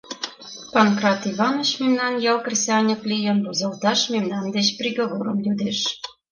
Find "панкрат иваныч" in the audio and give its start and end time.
0.73-1.69